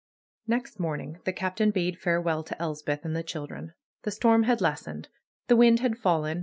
Next 0.47 0.79
morning 0.79 1.19
the 1.25 1.31
Captain 1.31 1.69
bade 1.69 1.99
farewell 1.99 2.41
to 2.45 2.59
Elspeth 2.59 3.05
and 3.05 3.15
the 3.15 3.21
children. 3.21 3.73
The 4.01 4.09
storm 4.09 4.45
had 4.45 4.59
lessened. 4.59 5.09
The 5.47 5.55
wind 5.55 5.79
had 5.81 5.95
fallen. 5.99 6.39